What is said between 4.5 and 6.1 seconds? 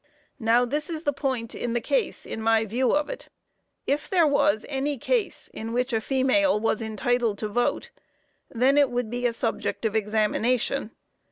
any case in which a